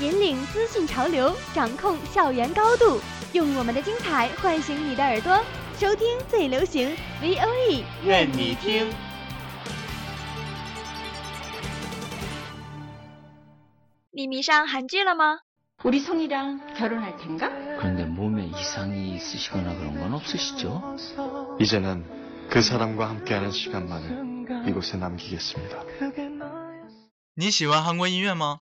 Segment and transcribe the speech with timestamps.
[0.00, 3.00] 引领资讯潮流，掌控校园高度，
[3.32, 5.40] 用我们的精彩唤醒你的耳朵，
[5.78, 8.90] 收听最流行 V O E，愿你听。
[14.10, 15.40] 你迷上韩剧了吗？
[15.82, 17.48] 우리 성이랑 결혼할 텐가?
[17.78, 20.96] 그런데 몸에 이상이 있으시거나 그런 건 없으시죠?
[21.60, 22.04] 이제는
[22.48, 25.82] 그 사람과 함께하는 시간만을 이곳에 남기겠습니다.
[27.36, 28.60] 你喜欢韩国音乐吗？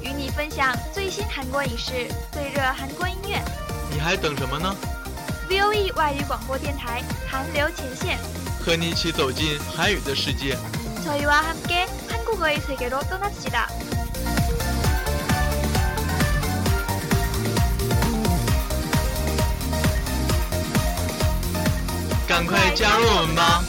[0.00, 3.38] 与你分享最新韩国影视、最热韩国音乐。
[3.92, 4.74] 你还等什么呢？
[5.50, 8.18] V O E 外语广播电台韩流前线，
[8.64, 10.56] 和你一起走进韩语的世界。
[11.04, 13.68] 저희와 함께 한국어의 세계로 떠납시다.
[22.79, 23.68] 加入我们吧！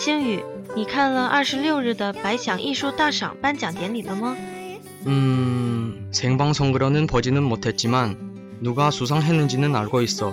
[0.00, 0.42] 星宇，
[0.74, 4.36] 你看了二十六日的百想艺术大赏颁奖典礼了吗？
[5.06, 8.16] 음, 생방송으로는 보지는 못했지만
[8.60, 10.32] 누가 수상했는지는 알고 있어.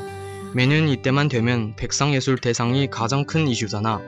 [0.53, 4.01] 매년 이때만 되면 백상예술 대상이 가장 큰 이슈잖아.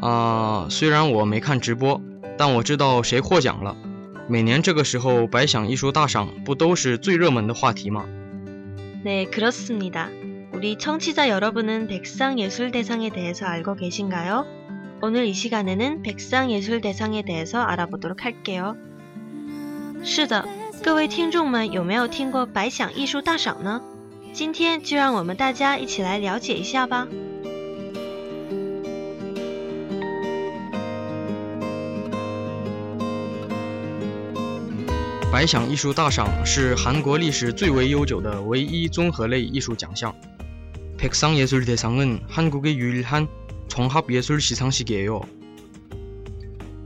[0.00, 2.00] 아, 虽然我没看直播，
[2.38, 3.76] 但我知道谁获奖了。
[4.28, 8.04] 每年这个时候，百想艺术大赏不都是最热门的话题吗？
[9.02, 10.08] 네, 그렇습니다.
[10.52, 14.46] 우리 청취자 여러분은 백상예술대상에 대해서 알고 계신가요?
[15.02, 18.76] 오늘 이 시간에는 백상예술대상에 대해서 알아보도록 할게요.
[20.02, 20.44] 是的，
[20.82, 23.80] 各位听众们有没有听过百想艺术大赏呢？
[24.32, 27.06] 今天就让我们大家一起来了解一下吧。
[35.30, 40.14] 百想艺术大赏是韩国历史最为悠久的唯一综合类艺术奖项。
[40.96, 43.26] 백상예술대상은 한국의 유일한
[43.68, 45.20] 종합예술 시상식이에요.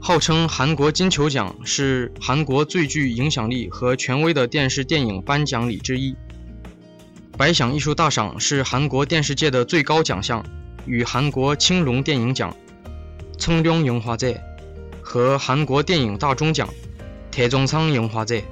[0.01, 6.15] 号称韩国金球奖是韩国最具影响力和权威的电视电影颁奖礼之一。
[7.37, 10.43] 百想艺术大赏是韩国电视界的最高奖项，
[10.85, 12.55] 与韩国青龙电影奖、
[13.37, 14.41] 청룡영화제
[15.01, 16.67] 和韩国电影大钟奖、
[17.31, 18.43] 대종상영화제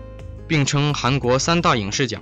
[0.48, 2.22] 并称韩国三大影视奖。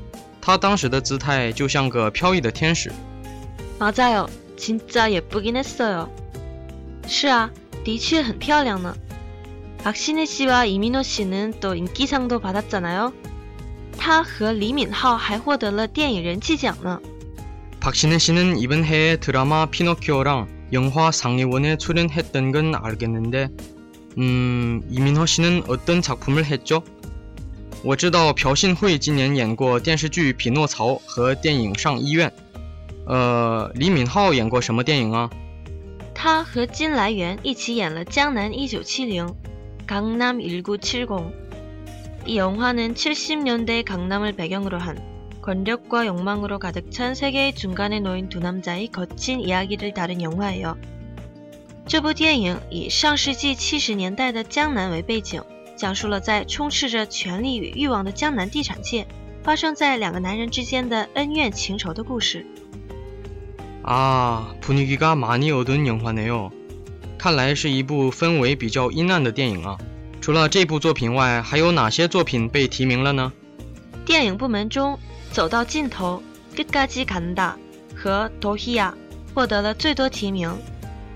[0.40, 2.90] 她当时的姿态就像个飘逸的天使。
[3.78, 4.26] 맞아요.
[4.56, 6.08] 진짜 예쁘긴 했어요.
[7.06, 7.50] 是啊，
[7.84, 8.94] 的确很漂亮呢。
[9.82, 13.12] 박신혜 씨와 이민호 씨는 또 인기상도 받았잖아요.
[13.98, 17.00] 他和李敏镐还获得了电影人气奖呢。
[17.80, 23.48] 박신혜 씨는 이번 해에 드라마 피노키오랑 영화 상해원에 출연했던 건 알겠는데
[24.18, 26.82] 嗯， 이민허 씨는 어떤 작품을 했죠?
[27.82, 32.28] 我知道朴信惠今年演过电视剧《匹诺曹》和电影《上医院》。
[33.06, 35.30] 呃，李敏镐演过什么电影啊？
[36.14, 39.26] 他和金来源一起演了《江南一九七零》（
[39.86, 44.98] 강남1970）。이 영화는 70년대 강남을 배경으로 한
[45.42, 50.76] 권력과 욕망으로 가득 찬 세계의 중간에 놓인 두 남자의 거친 이야기를 다룬 영화예요.
[51.86, 55.40] 这部电影以上世纪七十年代的江南为背景，
[55.76, 59.06] 讲述了在充斥着权力与欲望的江南地产界，
[59.42, 62.46] 发生在两个男人之间的恩怨情仇的故事。
[63.82, 66.50] 아, 분위기가 많이 어두운 영화네요.
[67.18, 69.78] 看来是一部氛围比较阴暗的电影啊。
[70.20, 73.32] 除了这部作品外，还有哪些作品被提名了呢？
[74.04, 74.94] 电影部门中，《
[75.32, 76.22] 走到尽头》（
[76.58, 77.52] 끝까지 간다）
[77.94, 78.92] 和《도희야》
[79.34, 80.52] 获得了最多提名。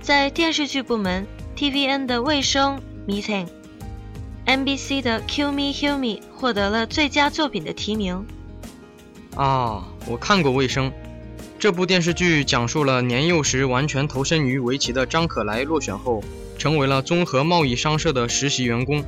[0.00, 1.26] 在电视剧部门，
[1.56, 2.80] TVN 的《卫生》（
[3.10, 3.48] 미생）、
[4.46, 8.26] MBC 的《Kill Me Heal Me》获得了最佳作品的提名。
[9.36, 10.90] 啊，我看过《卫生》
[11.58, 16.22] 这部电视剧，讲述了年幼时完全投身于围棋的张可来落选后，
[16.58, 19.04] 成为了综合贸易商社的实习员工，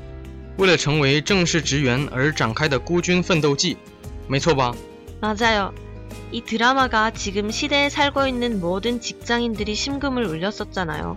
[0.59, 3.77] 为了成为正式职员而展开的孤军奋斗记，
[4.29, 4.75] 没错吧？
[5.21, 5.73] 맞아요.
[6.31, 11.17] 이 드라마가 지금 시대에 살고 있는 모든 직장인들이 심금을 울렸었잖아요.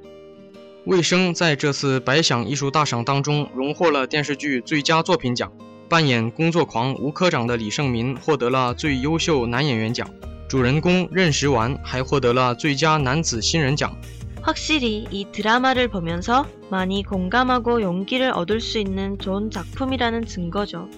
[0.84, 5.52] 卫生在这次百想艺术大赏当中荣获了电视剧最佳作品奖，
[5.88, 10.08] 扮演工作狂吴科长的李胜民获得了最优秀男演员奖，
[10.48, 13.96] 主人公任时完还获得了最佳男子新人奖。
[14.42, 20.88] 확실히 이 드라마를 보면서 많이 공감하고 용기를 얻을 수 있는 좋은 작품이라는 증거죠.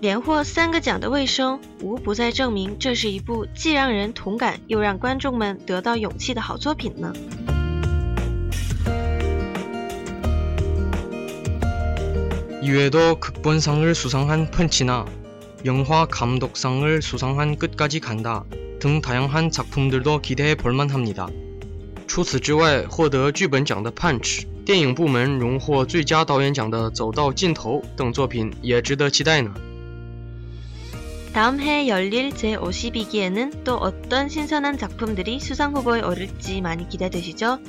[0.00, 7.12] 连获三个奖的卫生，无不在证明这是一部既让人同感又让观众们得到勇气的好作品呢。
[12.64, 15.06] 이외에도 극본상을 수상한 펀치나
[15.64, 18.44] 영화 감독상을 수상한 끝까지 간다
[18.78, 21.28] 등 다양한 작품들도 기대해 볼만합니다.
[22.06, 29.54] 除此之外，获得剧本奖的《Punch》，电影部门荣获最佳导演奖的《走到尽头》等作品也值得期待呢。
[31.32, 37.60] 다음 해 열릴 제52기에는 또 어떤 신선한 작품들이 수상 후보에 오를지 많이 기대되시죠?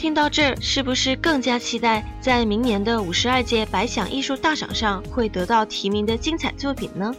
[0.00, 7.12] 听到这儿，是不是更加期待在明年的五十二届百想艺术大赏上会得到提名的精彩作品呢？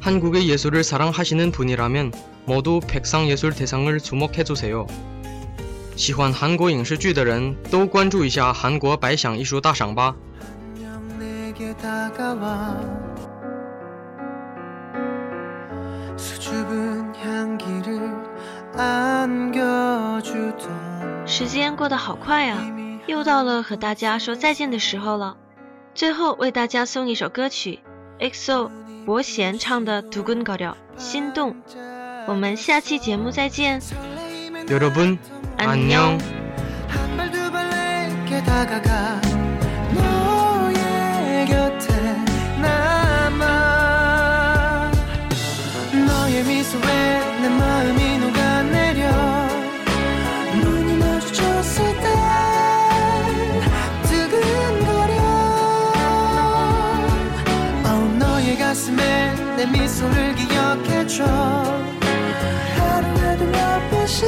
[0.00, 2.12] 한국의 예술을 사랑하시는 분이라면
[2.46, 4.86] 모두 백상예술 대상을 주목해주세요.
[5.96, 10.14] 喜欢韩国影视剧的人都关注一下韩国百想艺术大赏吧。
[21.32, 22.66] 时间过得好快啊，
[23.06, 25.36] 又到了和大家说再见的时候了。
[25.94, 27.80] 最后为大家送一首歌曲，
[28.18, 28.70] EXO
[29.04, 31.56] 伯贤唱的《두근거려》心动。
[32.26, 33.80] 我们下期节目再见，
[34.68, 35.18] 여러분
[35.56, 36.18] 안녕.
[58.43, 61.23] 너의 가슴에 내 미소를 기억해줘.
[62.75, 64.27] 하루에도 몇 번씩